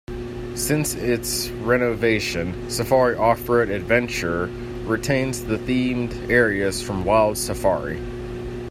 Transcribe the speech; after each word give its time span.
Since 0.55 0.95
its 0.95 1.49
renovation, 1.63 2.71
Safari 2.71 3.15
Off 3.15 3.47
Road 3.47 3.69
Adventure 3.69 4.47
retains 4.87 5.43
the 5.43 5.57
themed 5.59 6.27
areas 6.27 6.81
from 6.81 7.05
Wild 7.05 7.37
Safari. 7.37 8.01